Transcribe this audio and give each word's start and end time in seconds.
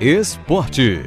Esporte. 0.00 1.02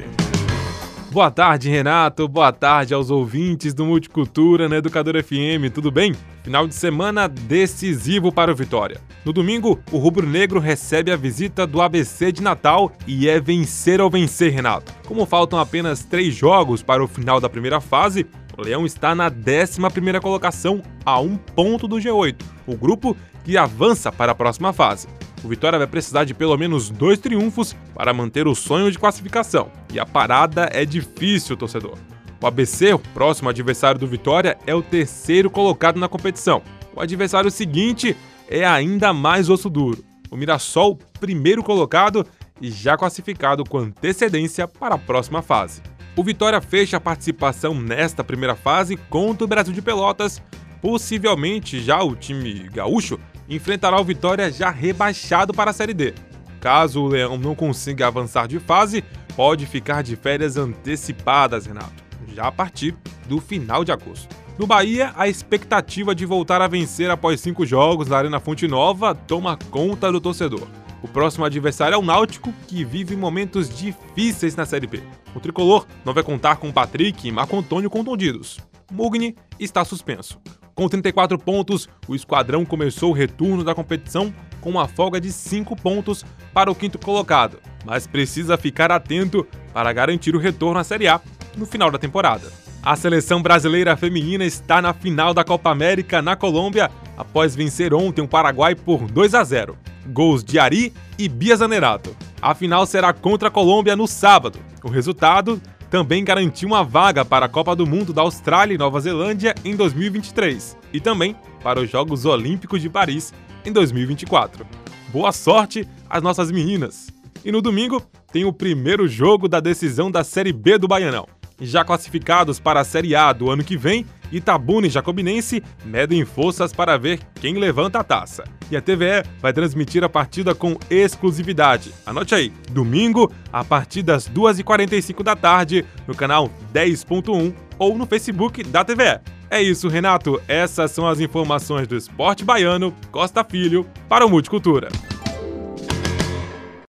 Boa 1.12 1.30
tarde, 1.30 1.70
Renato. 1.70 2.28
Boa 2.28 2.52
tarde 2.52 2.94
aos 2.94 3.10
ouvintes 3.10 3.74
do 3.74 3.86
Multicultura 3.86 4.70
na 4.70 4.78
Educador 4.78 5.22
FM. 5.22 5.72
Tudo 5.74 5.92
bem? 5.92 6.14
Final 6.44 6.68
de 6.68 6.76
semana 6.76 7.28
decisivo 7.28 8.32
para 8.32 8.52
o 8.52 8.56
Vitória. 8.56 9.02
No 9.26 9.34
domingo, 9.34 9.80
o 9.92 9.98
rubro-negro 9.98 10.60
recebe 10.60 11.12
a 11.12 11.18
visita 11.18 11.68
do 11.68 11.82
ABC 11.82 12.32
de 12.32 12.42
Natal 12.42 12.92
e 13.06 13.28
é 13.28 13.40
vencer 13.40 14.00
ou 14.00 14.10
vencer, 14.10 14.54
Renato. 14.54 14.94
Como 15.06 15.26
faltam 15.26 15.60
apenas 15.60 16.04
três 16.04 16.34
jogos 16.34 16.82
para 16.82 17.04
o 17.04 17.08
final 17.08 17.42
da 17.42 17.50
primeira 17.50 17.82
fase, 17.82 18.26
o 18.58 18.62
Leão 18.62 18.86
está 18.86 19.14
na 19.14 19.28
11 19.28 20.20
colocação, 20.22 20.82
a 21.06 21.20
um 21.20 21.36
ponto 21.36 21.88
do 21.88 21.98
G8, 21.98 22.42
o 22.66 22.76
grupo 22.76 23.18
que 23.44 23.58
avança 23.58 24.12
para 24.12 24.32
a 24.32 24.36
próxima 24.36 24.72
fase. 24.72 25.08
O 25.44 25.48
Vitória 25.48 25.78
vai 25.78 25.88
precisar 25.88 26.24
de 26.24 26.34
pelo 26.34 26.58
menos 26.58 26.90
dois 26.90 27.20
triunfos 27.20 27.76
para 27.94 28.14
manter 28.14 28.48
o 28.48 28.56
sonho 28.56 28.92
de 28.92 28.98
classificação. 28.98 29.72
E 29.94 30.00
a 30.00 30.06
parada 30.06 30.70
é 30.72 30.84
difícil, 30.84 31.56
torcedor. 31.56 31.98
O 32.42 32.48
ABC, 32.48 32.94
o 32.94 33.00
próximo 33.00 33.50
adversário 33.50 34.00
do 34.00 34.08
Vitória, 34.08 34.58
é 34.66 34.74
o 34.74 34.82
terceiro 34.82 35.50
colocado 35.50 36.00
na 36.00 36.08
competição. 36.08 36.62
O 36.96 37.02
adversário 37.02 37.52
seguinte 37.52 38.16
é 38.50 38.66
ainda 38.66 39.14
mais 39.14 39.50
osso 39.50 39.70
duro. 39.70 40.04
O 40.30 40.36
Mirassol, 40.36 40.98
primeiro 41.20 41.64
colocado 41.64 42.26
e 42.62 42.72
já 42.72 42.98
classificado 42.98 43.64
com 43.64 43.78
antecedência 43.78 44.68
para 44.68 44.96
a 44.96 45.00
próxima 45.00 45.42
fase. 45.42 45.82
O 46.16 46.24
Vitória 46.24 46.60
fecha 46.60 46.98
a 46.98 47.02
participação 47.02 47.76
nesta 47.76 48.24
primeira 48.24 48.56
fase 48.56 48.98
contra 48.98 49.46
o 49.46 49.48
Brasil 49.48 49.74
de 49.74 49.82
Pelotas. 49.82 50.42
Possivelmente 50.82 51.80
já 51.80 52.02
o 52.02 52.16
time 52.16 52.68
gaúcho 52.74 53.20
enfrentará 53.50 54.00
o 54.00 54.04
Vitória 54.04 54.52
já 54.52 54.70
rebaixado 54.70 55.54
para 55.54 55.72
a 55.72 55.74
Série 55.74 55.94
D. 55.94 56.14
Caso 56.60 57.02
o 57.02 57.08
Leão 57.08 57.38
não 57.38 57.56
consiga 57.56 58.08
avançar 58.08 58.48
de 58.48 58.60
fase, 58.60 59.04
pode 59.36 59.66
ficar 59.66 60.02
de 60.02 60.16
férias 60.16 60.58
antecipadas, 60.58 61.66
Renato, 61.66 62.04
já 62.34 62.48
a 62.48 62.52
partir 62.52 62.96
do 63.28 63.40
final 63.40 63.84
de 63.84 63.92
agosto. 63.92 64.36
No 64.58 64.66
Bahia, 64.66 65.14
a 65.16 65.28
expectativa 65.28 66.16
de 66.16 66.26
voltar 66.26 66.62
a 66.62 66.68
vencer 66.68 67.12
após 67.12 67.40
cinco 67.40 67.64
jogos 67.64 68.08
na 68.08 68.18
Arena 68.18 68.40
Fonte 68.40 68.68
Nova 68.68 69.14
toma 69.14 69.58
conta 69.70 70.12
do 70.12 70.20
torcedor. 70.20 70.68
O 71.04 71.08
próximo 71.08 71.46
adversário 71.46 71.94
é 71.94 71.98
o 71.98 72.02
Náutico, 72.02 72.52
que 72.68 72.84
vive 72.84 73.16
momentos 73.16 73.70
difíceis 73.70 74.56
na 74.56 74.66
Série 74.66 74.88
B. 74.88 75.04
O 75.36 75.40
tricolor 75.40 75.86
não 76.04 76.12
vai 76.12 76.24
contar 76.24 76.56
com 76.56 76.72
Patrick 76.72 77.28
e 77.28 77.32
Marco 77.32 77.56
Antônio 77.56 77.90
contundidos. 77.90 78.58
Mugni 78.92 79.36
está 79.60 79.86
suspenso. 79.86 80.40
Com 80.78 80.88
34 80.88 81.40
pontos, 81.40 81.90
o 82.08 82.14
esquadrão 82.14 82.64
começou 82.64 83.10
o 83.10 83.14
retorno 83.14 83.64
da 83.64 83.74
competição 83.74 84.32
com 84.62 84.70
uma 84.70 84.88
folga 84.88 85.20
de 85.20 85.32
5 85.32 85.76
pontos 85.76 86.24
para 86.54 86.70
o 86.70 86.76
quinto 86.76 87.00
colocado, 87.00 87.58
mas 87.84 88.06
precisa 88.06 88.60
ficar 88.60 88.92
atento 88.92 89.44
para 89.74 89.92
garantir 89.92 90.36
o 90.36 90.40
retorno 90.40 90.80
à 90.80 90.84
Série 90.84 91.08
A 91.08 91.20
no 91.58 91.66
final 91.66 91.90
da 91.90 91.98
temporada. 91.98 92.52
A 92.84 92.96
seleção 92.96 93.42
brasileira 93.42 93.98
feminina 93.98 94.46
está 94.46 94.80
na 94.80 94.94
final 94.94 95.34
da 95.34 95.44
Copa 95.44 95.72
América 95.72 96.22
na 96.22 96.36
Colômbia 96.36 96.92
após 97.18 97.56
vencer 97.56 97.92
ontem 97.92 98.22
o 98.22 98.28
Paraguai 98.28 98.76
por 98.76 99.10
2 99.10 99.34
a 99.34 99.44
0 99.44 99.76
gols 100.06 100.44
de 100.44 100.60
Ari 100.60 100.94
e 101.18 101.28
Bia 101.28 101.56
Zanerato. 101.56 102.16
A 102.40 102.54
final 102.54 102.86
será 102.86 103.12
contra 103.14 103.48
a 103.48 103.52
Colômbia 103.52 103.96
no 103.96 104.08
sábado. 104.08 104.60
O 104.84 104.90
resultado 104.90 105.60
também 105.90 106.24
garantiu 106.24 106.68
uma 106.68 106.84
vaga 106.84 107.24
para 107.24 107.46
a 107.46 107.50
Copa 107.50 107.76
do 107.76 107.88
Mundo 107.88 108.14
da 108.14 108.22
Austrália 108.22 108.76
e 108.76 108.78
Nova 108.78 109.00
Zelândia 109.00 109.56
em 109.64 109.76
2023 109.76 110.78
e 110.94 111.00
também 111.00 111.36
para 111.64 111.80
os 111.80 111.90
Jogos 111.90 112.26
Olímpicos 112.26 112.82
de 112.82 112.90
Paris 112.90 113.34
em 113.66 113.72
2024. 113.72 114.66
Boa 115.10 115.32
sorte 115.32 115.88
às 116.10 116.22
nossas 116.22 116.52
meninas! 116.52 117.08
E 117.46 117.52
no 117.52 117.62
domingo 117.62 118.02
tem 118.32 118.44
o 118.44 118.52
primeiro 118.52 119.08
jogo 119.08 119.48
da 119.48 119.60
decisão 119.60 120.12
da 120.12 120.24
Série 120.24 120.52
B 120.52 120.78
do 120.78 120.88
Baianão. 120.88 121.28
Já 121.60 121.84
classificados 121.84 122.60
para 122.60 122.82
a 122.82 122.84
Série 122.84 123.16
A 123.16 123.32
do 123.32 123.50
ano 123.50 123.64
que 123.64 123.78
vem, 123.78 124.06
Itabuna 124.32 124.88
e 124.88 124.90
Jacobinense 124.90 125.64
medem 125.86 126.26
forças 126.26 126.74
para 126.74 126.98
ver 126.98 127.20
quem 127.36 127.58
levanta 127.58 128.00
a 128.00 128.04
taça. 128.04 128.44
E 128.70 128.76
a 128.76 128.82
TVE 128.82 129.24
vai 129.40 129.54
transmitir 129.54 130.04
a 130.04 130.10
partida 130.10 130.54
com 130.54 130.78
exclusividade. 130.90 131.94
Anote 132.06 132.36
aí, 132.36 132.52
domingo, 132.72 133.32
a 133.52 133.64
partir 133.64 134.02
das 134.02 134.30
2h45 134.30 135.24
da 135.24 135.36
tarde, 135.36 135.86
no 136.08 136.16
canal 136.16 136.50
10.1 136.74 137.54
ou 137.80 137.98
no 137.98 138.06
Facebook 138.06 138.64
da 138.64 138.84
TVE. 138.84 139.20
É 139.50 139.62
isso, 139.62 139.88
Renato. 139.88 140.42
Essas 140.48 140.92
são 140.92 141.08
as 141.08 141.20
informações 141.20 141.88
do 141.88 141.96
esporte 141.96 142.44
baiano, 142.44 142.94
Costa 143.12 143.44
Filho, 143.44 143.86
para 144.10 144.26
o 144.26 144.30
Multicultura. 144.30 144.90